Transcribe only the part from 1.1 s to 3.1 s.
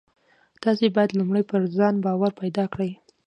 لومړی پر ځان باور پيدا کړئ.